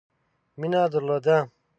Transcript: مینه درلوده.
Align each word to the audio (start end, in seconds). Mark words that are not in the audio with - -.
مینه 0.59 0.81
درلوده. 0.91 1.37